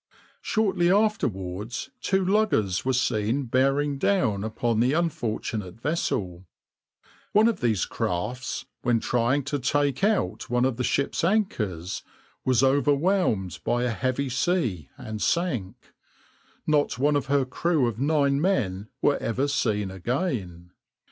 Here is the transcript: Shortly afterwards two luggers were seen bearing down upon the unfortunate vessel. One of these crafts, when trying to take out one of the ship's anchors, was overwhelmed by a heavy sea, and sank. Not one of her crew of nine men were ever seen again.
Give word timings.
Shortly 0.41 0.91
afterwards 0.91 1.91
two 2.01 2.25
luggers 2.25 2.83
were 2.83 2.91
seen 2.91 3.43
bearing 3.43 3.99
down 3.99 4.43
upon 4.43 4.79
the 4.79 4.93
unfortunate 4.93 5.79
vessel. 5.79 6.47
One 7.33 7.47
of 7.47 7.61
these 7.61 7.85
crafts, 7.85 8.65
when 8.81 8.99
trying 8.99 9.43
to 9.43 9.59
take 9.59 10.03
out 10.03 10.49
one 10.49 10.65
of 10.65 10.77
the 10.77 10.83
ship's 10.83 11.23
anchors, 11.23 12.01
was 12.43 12.63
overwhelmed 12.63 13.59
by 13.63 13.83
a 13.83 13.91
heavy 13.91 14.29
sea, 14.29 14.89
and 14.97 15.21
sank. 15.21 15.75
Not 16.65 16.97
one 16.97 17.15
of 17.15 17.27
her 17.27 17.45
crew 17.45 17.85
of 17.87 17.99
nine 17.99 18.41
men 18.41 18.89
were 19.03 19.17
ever 19.17 19.47
seen 19.47 19.91
again. 19.91 20.71